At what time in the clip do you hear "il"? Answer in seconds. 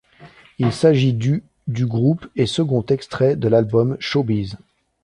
0.57-0.71